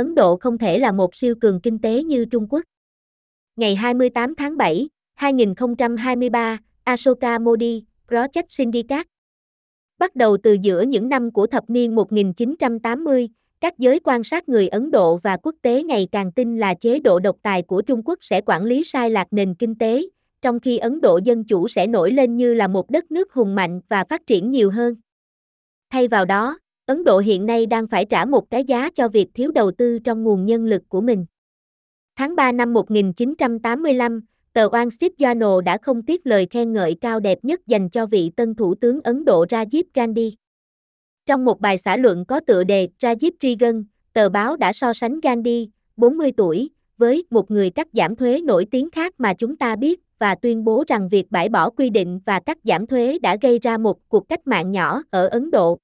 [0.00, 2.62] Ấn Độ không thể là một siêu cường kinh tế như Trung Quốc.
[3.56, 9.08] Ngày 28 tháng 7, 2023, Ashoka Modi, Project Syndicate.
[9.98, 13.28] Bắt đầu từ giữa những năm của thập niên 1980,
[13.60, 16.98] các giới quan sát người Ấn Độ và quốc tế ngày càng tin là chế
[16.98, 20.02] độ độc tài của Trung Quốc sẽ quản lý sai lạc nền kinh tế,
[20.42, 23.54] trong khi Ấn Độ Dân Chủ sẽ nổi lên như là một đất nước hùng
[23.54, 24.94] mạnh và phát triển nhiều hơn.
[25.90, 26.58] Thay vào đó,
[26.90, 29.98] Ấn Độ hiện nay đang phải trả một cái giá cho việc thiếu đầu tư
[29.98, 31.26] trong nguồn nhân lực của mình.
[32.16, 34.20] Tháng 3 năm 1985,
[34.52, 38.06] tờ Wall Street Journal đã không tiếc lời khen ngợi cao đẹp nhất dành cho
[38.06, 40.36] vị tân thủ tướng Ấn Độ Rajiv Gandhi.
[41.26, 45.20] Trong một bài xã luận có tựa đề Rajiv Trigan, tờ báo đã so sánh
[45.20, 49.76] Gandhi, 40 tuổi, với một người cắt giảm thuế nổi tiếng khác mà chúng ta
[49.76, 53.36] biết và tuyên bố rằng việc bãi bỏ quy định và cắt giảm thuế đã
[53.42, 55.78] gây ra một cuộc cách mạng nhỏ ở Ấn Độ.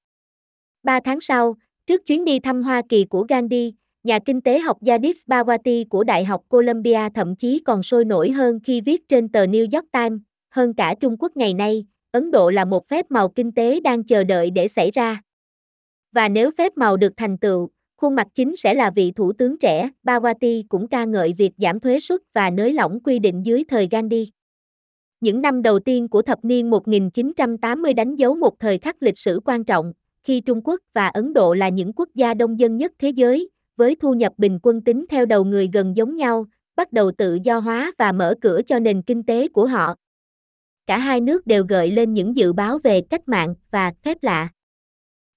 [0.87, 1.55] Ba tháng sau,
[1.87, 6.05] trước chuyến đi thăm Hoa Kỳ của Gandhi, nhà kinh tế học Yadis Bawati của
[6.05, 9.93] Đại học Columbia thậm chí còn sôi nổi hơn khi viết trên tờ New York
[9.93, 13.81] Times, hơn cả Trung Quốc ngày nay, Ấn Độ là một phép màu kinh tế
[13.81, 15.21] đang chờ đợi để xảy ra.
[16.13, 19.59] Và nếu phép màu được thành tựu, khuôn mặt chính sẽ là vị thủ tướng
[19.59, 23.65] trẻ, Bawati cũng ca ngợi việc giảm thuế suất và nới lỏng quy định dưới
[23.69, 24.33] thời Gandhi.
[25.21, 29.41] Những năm đầu tiên của thập niên 1980 đánh dấu một thời khắc lịch sử
[29.45, 29.93] quan trọng,
[30.27, 33.51] khi Trung Quốc và Ấn Độ là những quốc gia đông dân nhất thế giới,
[33.77, 36.47] với thu nhập bình quân tính theo đầu người gần giống nhau,
[36.77, 39.95] bắt đầu tự do hóa và mở cửa cho nền kinh tế của họ.
[40.87, 44.49] Cả hai nước đều gợi lên những dự báo về cách mạng và phép lạ.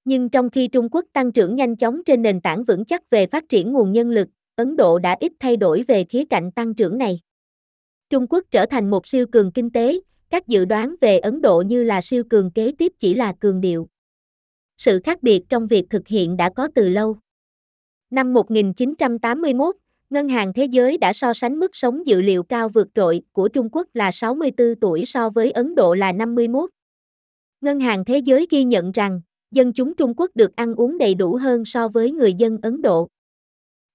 [0.05, 3.27] Nhưng trong khi Trung Quốc tăng trưởng nhanh chóng trên nền tảng vững chắc về
[3.27, 6.73] phát triển nguồn nhân lực, Ấn Độ đã ít thay đổi về khía cạnh tăng
[6.73, 7.19] trưởng này.
[8.09, 11.61] Trung Quốc trở thành một siêu cường kinh tế, các dự đoán về Ấn Độ
[11.61, 13.87] như là siêu cường kế tiếp chỉ là cường điệu.
[14.79, 17.17] Sự khác biệt trong việc thực hiện đã có từ lâu.
[18.09, 19.75] Năm 1981,
[20.09, 23.47] Ngân hàng Thế giới đã so sánh mức sống dự liệu cao vượt trội của
[23.47, 26.69] Trung Quốc là 64 tuổi so với Ấn Độ là 51.
[27.61, 29.21] Ngân hàng Thế giới ghi nhận rằng,
[29.51, 32.81] dân chúng Trung Quốc được ăn uống đầy đủ hơn so với người dân Ấn
[32.81, 33.07] Độ.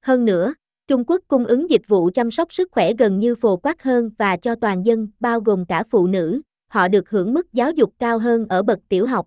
[0.02, 0.54] Hơn nữa,
[0.86, 4.10] Trung Quốc cung ứng dịch vụ chăm sóc sức khỏe gần như phổ quát hơn
[4.18, 7.92] và cho toàn dân, bao gồm cả phụ nữ, họ được hưởng mức giáo dục
[7.98, 9.26] cao hơn ở bậc tiểu học.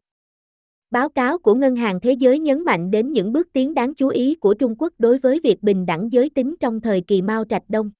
[0.91, 4.07] Báo cáo của Ngân hàng Thế giới nhấn mạnh đến những bước tiến đáng chú
[4.07, 7.45] ý của Trung Quốc đối với việc bình đẳng giới tính trong thời kỳ Mao
[7.45, 7.91] Trạch Đông.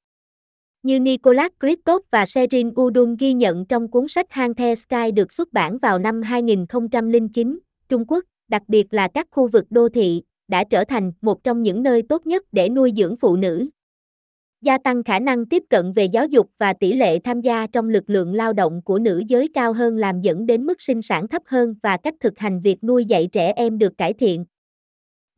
[0.84, 5.32] Như Nicholas Kristof và Sherin Udun ghi nhận trong cuốn sách Hang The Sky được
[5.32, 7.60] xuất bản vào năm 2009,
[7.90, 11.64] Trung Quốc, đặc biệt là các khu vực đô thị, đã trở thành một trong
[11.64, 13.68] những nơi tốt nhất để nuôi dưỡng phụ nữ.
[14.62, 17.90] Gia tăng khả năng tiếp cận về giáo dục và tỷ lệ tham gia trong
[17.90, 21.28] lực lượng lao động của nữ giới cao hơn làm dẫn đến mức sinh sản
[21.28, 24.46] thấp hơn và cách thực hành việc nuôi dạy trẻ em được cải thiện.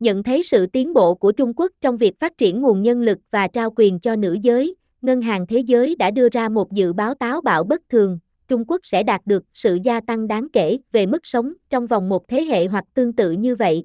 [0.00, 3.18] Nhận thấy sự tiến bộ của Trung Quốc trong việc phát triển nguồn nhân lực
[3.30, 6.92] và trao quyền cho nữ giới, Ngân hàng Thế giới đã đưa ra một dự
[6.92, 10.78] báo táo bạo bất thường, Trung Quốc sẽ đạt được sự gia tăng đáng kể
[10.92, 13.84] về mức sống trong vòng một thế hệ hoặc tương tự như vậy.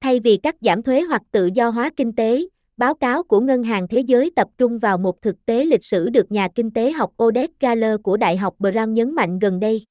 [0.00, 2.46] Thay vì các giảm thuế hoặc tự do hóa kinh tế,
[2.76, 6.08] báo cáo của Ngân hàng Thế giới tập trung vào một thực tế lịch sử
[6.08, 9.84] được nhà kinh tế học Odette Galler của Đại học Brown nhấn mạnh gần đây.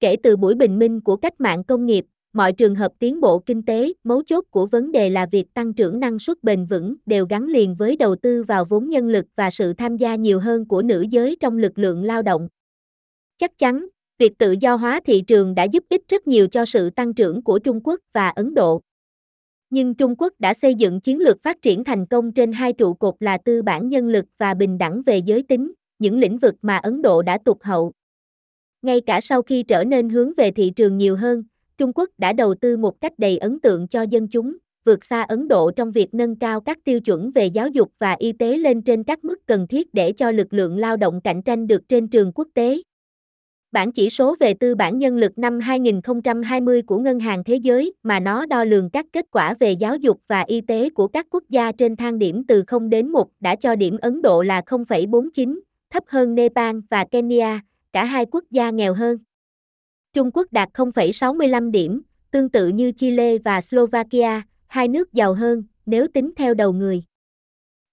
[0.00, 3.38] Kể từ buổi bình minh của cách mạng công nghiệp, mọi trường hợp tiến bộ
[3.38, 6.94] kinh tế, mấu chốt của vấn đề là việc tăng trưởng năng suất bền vững
[7.06, 10.40] đều gắn liền với đầu tư vào vốn nhân lực và sự tham gia nhiều
[10.40, 12.48] hơn của nữ giới trong lực lượng lao động.
[13.38, 13.86] Chắc chắn,
[14.18, 17.42] việc tự do hóa thị trường đã giúp ích rất nhiều cho sự tăng trưởng
[17.42, 18.80] của Trung Quốc và Ấn Độ.
[19.72, 22.94] Nhưng Trung Quốc đã xây dựng chiến lược phát triển thành công trên hai trụ
[22.94, 26.54] cột là tư bản nhân lực và bình đẳng về giới tính, những lĩnh vực
[26.62, 27.92] mà Ấn Độ đã tụt hậu.
[28.82, 31.44] Ngay cả sau khi trở nên hướng về thị trường nhiều hơn,
[31.78, 35.22] Trung Quốc đã đầu tư một cách đầy ấn tượng cho dân chúng, vượt xa
[35.22, 38.58] Ấn Độ trong việc nâng cao các tiêu chuẩn về giáo dục và y tế
[38.58, 41.88] lên trên các mức cần thiết để cho lực lượng lao động cạnh tranh được
[41.88, 42.82] trên trường quốc tế.
[43.72, 47.94] Bản chỉ số về tư bản nhân lực năm 2020 của Ngân hàng Thế giới
[48.02, 51.26] mà nó đo lường các kết quả về giáo dục và y tế của các
[51.30, 54.60] quốc gia trên thang điểm từ 0 đến 1 đã cho điểm Ấn Độ là
[54.66, 55.60] 0,49,
[55.90, 57.60] thấp hơn Nepal và Kenya,
[57.92, 59.18] cả hai quốc gia nghèo hơn.
[60.12, 65.64] Trung Quốc đạt 0,65 điểm, tương tự như Chile và Slovakia, hai nước giàu hơn
[65.86, 67.02] nếu tính theo đầu người.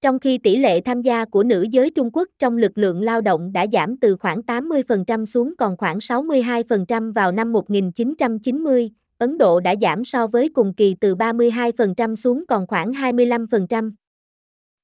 [0.02, 3.22] Trong khi tỷ lệ tham gia của nữ giới Trung Quốc trong lực lượng lao
[3.22, 9.60] động đã giảm từ khoảng 80% xuống còn khoảng 62% vào năm 1990, Ấn Độ
[9.60, 13.92] đã giảm so với cùng kỳ từ 32% xuống còn khoảng 25%.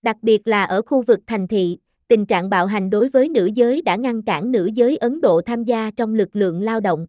[0.01, 1.77] Đặc biệt là ở khu vực thành thị,
[2.07, 5.41] tình trạng bạo hành đối với nữ giới đã ngăn cản nữ giới Ấn Độ
[5.41, 7.07] tham gia trong lực lượng lao động.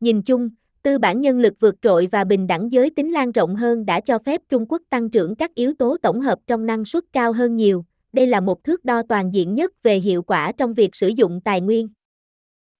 [0.00, 0.50] Nhìn chung,
[0.82, 4.00] tư bản nhân lực vượt trội và bình đẳng giới tính lan rộng hơn đã
[4.00, 7.32] cho phép Trung Quốc tăng trưởng các yếu tố tổng hợp trong năng suất cao
[7.32, 7.84] hơn nhiều.
[8.12, 11.40] Đây là một thước đo toàn diện nhất về hiệu quả trong việc sử dụng
[11.44, 11.88] tài nguyên.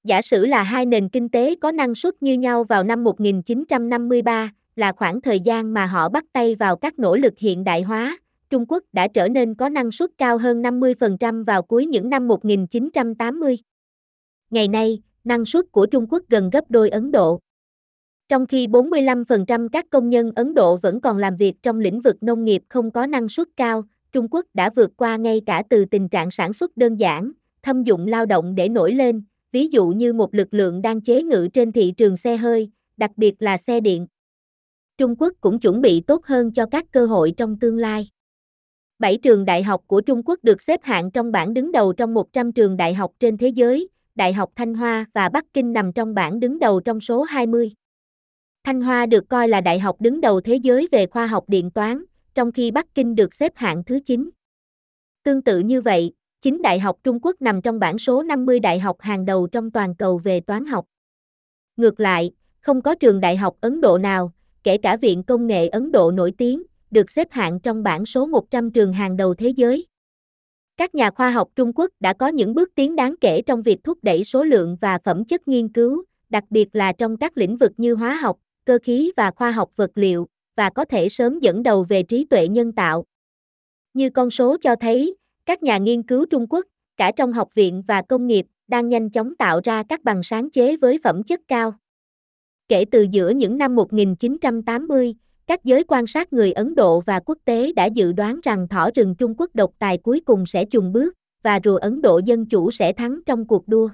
[0.05, 4.53] Giả sử là hai nền kinh tế có năng suất như nhau vào năm 1953,
[4.77, 8.19] là khoảng thời gian mà họ bắt tay vào các nỗ lực hiện đại hóa,
[8.50, 12.29] Trung Quốc đã trở nên có năng suất cao hơn 50% vào cuối những năm
[12.29, 13.59] 1980.
[14.50, 17.41] Ngày nay, năng suất của Trung Quốc gần gấp đôi Ấn Độ.
[18.29, 22.23] Trong khi 45% các công nhân Ấn Độ vẫn còn làm việc trong lĩnh vực
[22.23, 25.85] nông nghiệp không có năng suất cao, Trung Quốc đã vượt qua ngay cả từ
[25.85, 27.33] tình trạng sản xuất đơn giản,
[27.63, 29.23] thâm dụng lao động để nổi lên,
[29.53, 33.11] ví dụ như một lực lượng đang chế ngự trên thị trường xe hơi, đặc
[33.17, 34.07] biệt là xe điện.
[34.99, 38.09] Trung Quốc cũng chuẩn bị tốt hơn cho các cơ hội trong tương lai.
[38.99, 42.15] Bảy trường đại học của Trung Quốc được xếp hạng trong bảng đứng đầu trong
[42.15, 45.93] 100 trường đại học trên thế giới, Đại học Thanh Hoa và Bắc Kinh nằm
[45.93, 47.73] trong bảng đứng đầu trong số 20.
[48.65, 51.71] Thanh Hoa được coi là đại học đứng đầu thế giới về khoa học điện
[51.71, 54.31] toán, trong khi Bắc Kinh được xếp hạng thứ 9.
[55.23, 56.13] Tương tự như vậy,
[56.43, 59.71] chính Đại học Trung Quốc nằm trong bảng số 50 đại học hàng đầu trong
[59.71, 60.85] toàn cầu về toán học.
[61.77, 64.33] Ngược lại, không có trường đại học Ấn Độ nào,
[64.63, 68.27] kể cả Viện Công nghệ Ấn Độ nổi tiếng, được xếp hạng trong bảng số
[68.27, 69.87] 100 trường hàng đầu thế giới.
[70.77, 73.85] Các nhà khoa học Trung Quốc đã có những bước tiến đáng kể trong việc
[73.85, 77.57] thúc đẩy số lượng và phẩm chất nghiên cứu, đặc biệt là trong các lĩnh
[77.57, 78.37] vực như hóa học,
[78.69, 80.26] cơ khí và khoa học vật liệu,
[80.56, 83.05] và có thể sớm dẫn đầu về trí tuệ nhân tạo.
[83.94, 85.17] Như con số cho thấy,
[85.47, 86.67] các nhà nghiên cứu Trung Quốc,
[86.97, 90.50] cả trong học viện và công nghiệp, đang nhanh chóng tạo ra các bằng sáng
[90.50, 91.75] chế với phẩm chất cao.
[92.69, 95.14] Kể từ giữa những năm 1980,
[95.47, 98.91] các giới quan sát người Ấn Độ và quốc tế đã dự đoán rằng thỏ
[98.94, 102.47] rừng Trung Quốc độc tài cuối cùng sẽ chùng bước, và rùa Ấn Độ Dân
[102.47, 103.88] Chủ sẽ thắng trong cuộc đua.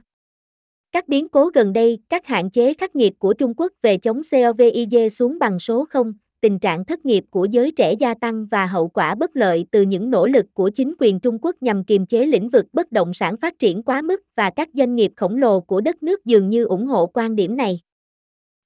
[0.95, 4.23] Các biến cố gần đây, các hạn chế khắc nghiệt của Trung Quốc về chống
[4.31, 8.67] COVID xuống bằng số 0, tình trạng thất nghiệp của giới trẻ gia tăng và
[8.67, 12.07] hậu quả bất lợi từ những nỗ lực của chính quyền Trung Quốc nhằm kiềm
[12.07, 15.37] chế lĩnh vực bất động sản phát triển quá mức và các doanh nghiệp khổng
[15.37, 17.81] lồ của đất nước dường như ủng hộ quan điểm này.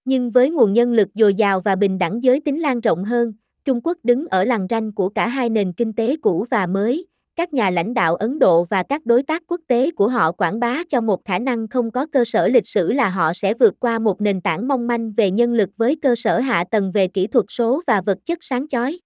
[0.04, 3.32] Nhưng với nguồn nhân lực dồi dào và bình đẳng giới tính lan rộng hơn,
[3.64, 7.06] Trung Quốc đứng ở làng ranh của cả hai nền kinh tế cũ và mới,
[7.38, 10.61] các nhà lãnh đạo Ấn Độ và các đối tác quốc tế của họ quảng
[10.61, 13.75] bá cho một khả năng không có cơ sở lịch sử là họ sẽ vượt
[13.81, 17.08] qua một nền tảng mong manh về nhân lực với cơ sở hạ tầng về
[17.08, 18.99] kỹ thuật số và vật chất sáng chói.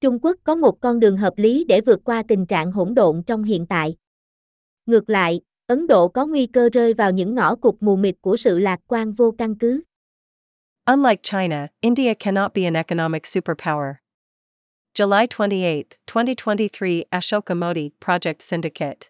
[0.00, 3.22] Trung Quốc có một con đường hợp lý để vượt qua tình trạng hỗn độn
[3.26, 3.96] trong hiện tại.
[4.86, 8.36] Ngược lại, Ấn Độ có nguy cơ rơi vào những ngõ cụt mù mịt của
[8.36, 9.82] sự lạc quan vô căn cứ.
[10.84, 13.92] Unlike China, India cannot be an economic superpower.
[14.92, 19.08] July 28, 2023 Ashoka Modi Project Syndicate.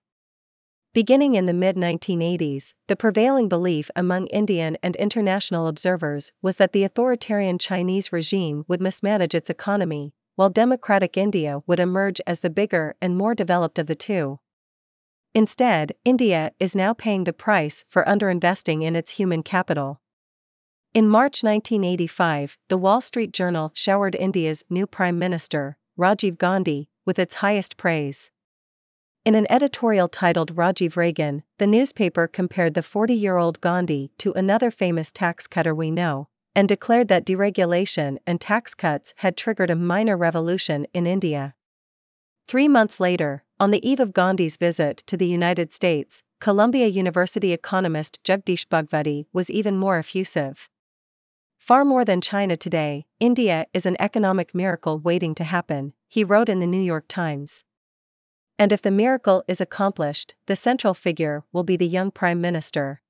[0.92, 6.74] Beginning in the mid 1980s, the prevailing belief among Indian and international observers was that
[6.74, 12.50] the authoritarian Chinese regime would mismanage its economy, while democratic India would emerge as the
[12.50, 14.38] bigger and more developed of the two.
[15.34, 20.02] Instead, India is now paying the price for underinvesting in its human capital.
[20.92, 27.16] In March 1985, the Wall Street Journal showered India's new Prime Minister, Rajiv Gandhi, with
[27.16, 28.32] its highest praise.
[29.24, 34.32] In an editorial titled Rajiv Reagan, the newspaper compared the 40 year old Gandhi to
[34.32, 36.26] another famous tax cutter we know,
[36.56, 41.54] and declared that deregulation and tax cuts had triggered a minor revolution in India.
[42.48, 47.52] Three months later, on the eve of Gandhi's visit to the United States, Columbia University
[47.52, 50.68] economist Jagdish Bhagwati was even more effusive.
[51.60, 56.48] Far more than China today, India is an economic miracle waiting to happen, he wrote
[56.48, 57.64] in the New York Times.
[58.58, 63.02] And if the miracle is accomplished, the central figure will be the young Prime Minister.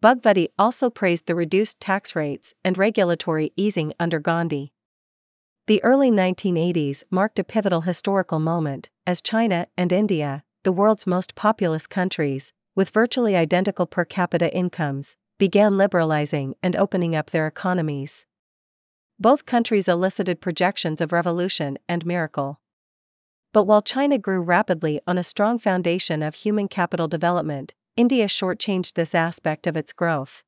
[0.00, 4.72] Bhagwati also praised the reduced tax rates and regulatory easing under Gandhi.
[5.66, 11.34] The early 1980s marked a pivotal historical moment, as China and India, the world's most
[11.34, 18.26] populous countries, with virtually identical per capita incomes, began liberalizing and opening up their economies.
[19.18, 22.60] Both countries elicited projections of revolution and miracle.
[23.52, 28.92] But while China grew rapidly on a strong foundation of human capital development, India shortchanged
[28.92, 30.42] this aspect of its growth.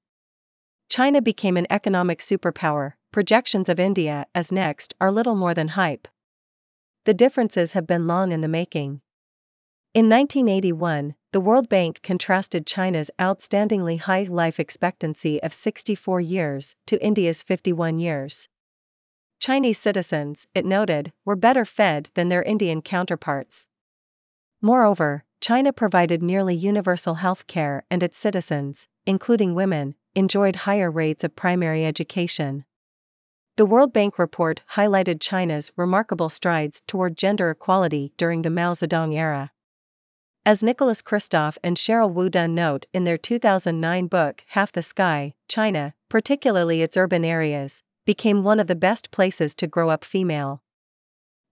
[0.90, 6.08] China became an economic superpower, projections of India as next are little more than hype.
[7.04, 9.00] The differences have been long in the making.
[9.94, 17.04] In 1981, the World Bank contrasted China's outstandingly high life expectancy of 64 years to
[17.04, 18.48] India's 51 years.
[19.38, 23.68] Chinese citizens, it noted, were better fed than their Indian counterparts.
[24.62, 31.22] Moreover, China provided nearly universal health care and its citizens, including women, enjoyed higher rates
[31.24, 32.64] of primary education.
[33.56, 39.14] The World Bank report highlighted China's remarkable strides toward gender equality during the Mao Zedong
[39.14, 39.52] era.
[40.48, 45.92] As Nicholas Kristof and Sheryl WuDunn note in their 2009 book Half the Sky, China,
[46.08, 50.62] particularly its urban areas, became one of the best places to grow up female.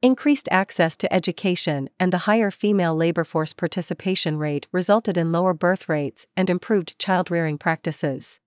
[0.00, 5.52] Increased access to education and the higher female labor force participation rate resulted in lower
[5.52, 8.40] birth rates and improved child rearing practices.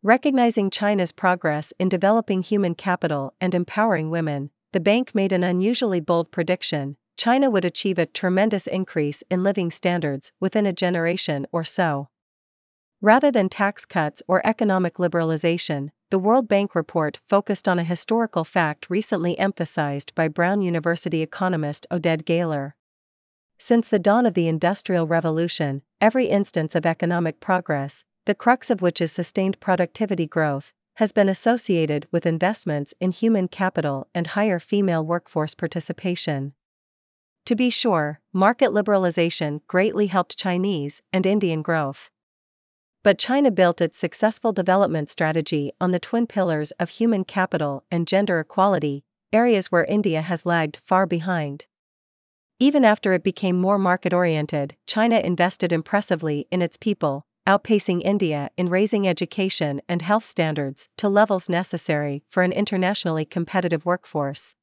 [0.00, 5.98] Recognizing China's progress in developing human capital and empowering women, the bank made an unusually
[5.98, 11.64] bold prediction China would achieve a tremendous increase in living standards within a generation or
[11.64, 12.08] so.
[13.00, 18.44] Rather than tax cuts or economic liberalization, the World Bank report focused on a historical
[18.44, 22.76] fact recently emphasized by Brown University economist Oded Gaylor.
[23.58, 28.82] Since the dawn of the Industrial Revolution, every instance of economic progress, the crux of
[28.82, 34.58] which is sustained productivity growth, has been associated with investments in human capital and higher
[34.58, 36.52] female workforce participation.
[37.46, 42.10] To be sure, market liberalization greatly helped Chinese and Indian growth.
[43.04, 48.08] But China built its successful development strategy on the twin pillars of human capital and
[48.08, 51.66] gender equality, areas where India has lagged far behind.
[52.58, 58.50] Even after it became more market oriented, China invested impressively in its people, outpacing India
[58.56, 64.56] in raising education and health standards to levels necessary for an internationally competitive workforce.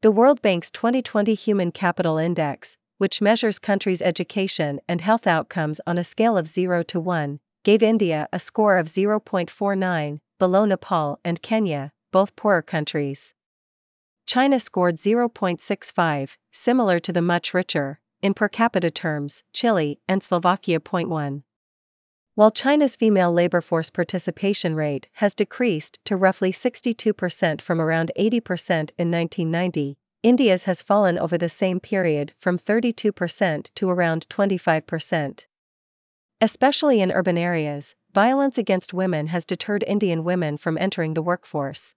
[0.00, 5.98] The World Bank's 2020 Human Capital Index, which measures countries' education and health outcomes on
[5.98, 11.42] a scale of 0 to 1, gave India a score of 0.49, below Nepal and
[11.42, 13.34] Kenya, both poorer countries.
[14.24, 20.78] China scored 0.65, similar to the much richer, in per capita terms, Chile and Slovakia.
[20.78, 21.42] 0.1.
[22.38, 28.92] While China's female labor force participation rate has decreased to roughly 62% from around 80%
[28.96, 35.46] in 1990, India's has fallen over the same period from 32% to around 25%.
[36.40, 41.94] Especially in urban areas, violence against women has deterred Indian women from entering the workforce.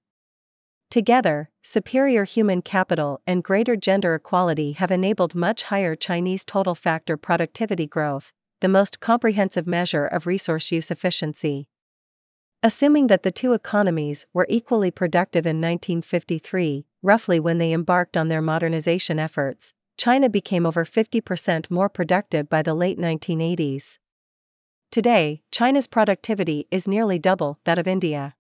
[0.90, 7.16] Together, superior human capital and greater gender equality have enabled much higher Chinese total factor
[7.16, 11.68] productivity growth, the most comprehensive measure of resource use efficiency.
[12.64, 18.28] Assuming that the two economies were equally productive in 1953, roughly when they embarked on
[18.28, 23.98] their modernization efforts, China became over 50% more productive by the late 1980s.
[24.92, 28.36] Today, China's productivity is nearly double that of India.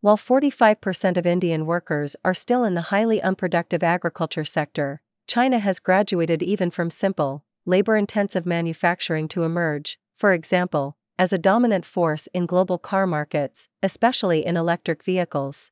[0.00, 5.80] While 45% of Indian workers are still in the highly unproductive agriculture sector, China has
[5.80, 12.28] graduated even from simple, labor intensive manufacturing to emerge, for example, as a dominant force
[12.32, 15.70] in global car markets, especially in electric vehicles.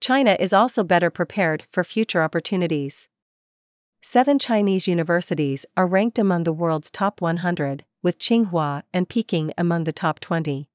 [0.00, 3.08] China is also better prepared for future opportunities.
[4.00, 9.84] Seven Chinese universities are ranked among the world's top 100, with Tsinghua and Peking among
[9.84, 10.68] the top 20.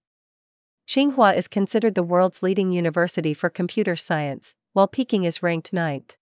[0.88, 6.16] Tsinghua is considered the world's leading university for computer science, while Peking is ranked ninth.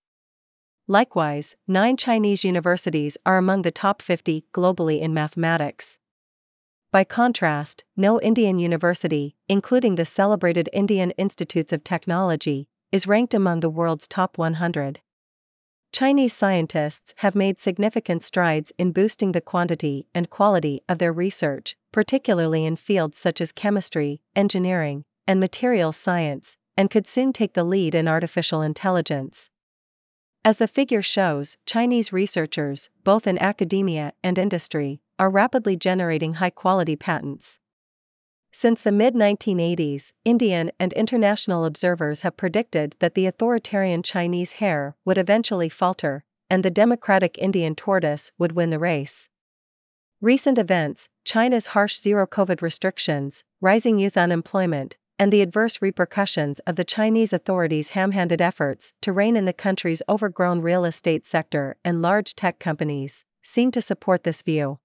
[0.90, 6.00] Likewise, nine Chinese universities are among the top 50 globally in mathematics.
[6.94, 13.60] By contrast, no Indian university, including the celebrated Indian Institutes of Technology, is ranked among
[13.60, 15.02] the world's top 100.
[15.92, 21.76] Chinese scientists have made significant strides in boosting the quantity and quality of their research,
[21.92, 27.66] particularly in fields such as chemistry, engineering, and materials science, and could soon take the
[27.66, 29.50] lead in artificial intelligence.
[30.46, 36.50] As the figure shows, Chinese researchers, both in academia and industry, are rapidly generating high
[36.50, 37.60] quality patents.
[38.52, 44.96] Since the mid 1980s, Indian and international observers have predicted that the authoritarian Chinese hare
[45.06, 49.30] would eventually falter, and the democratic Indian tortoise would win the race.
[50.22, 56.76] Recent events, China's harsh zero COVID restrictions, rising youth unemployment, and the adverse repercussions of
[56.76, 61.76] the Chinese authorities' ham handed efforts to rein in the country's overgrown real estate sector
[61.84, 64.80] and large tech companies, seem to support this view.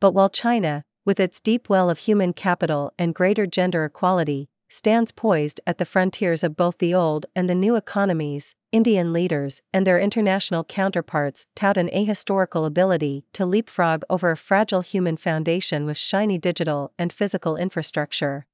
[0.00, 5.12] But while China, with its deep well of human capital and greater gender equality, stands
[5.12, 9.86] poised at the frontiers of both the old and the new economies, Indian leaders and
[9.86, 15.96] their international counterparts tout an ahistorical ability to leapfrog over a fragile human foundation with
[15.96, 18.46] shiny digital and physical infrastructure.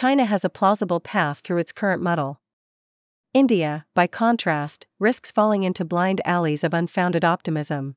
[0.00, 2.40] China has a plausible path through its current muddle.
[3.34, 7.96] India, by contrast, risks falling into blind alleys of unfounded optimism.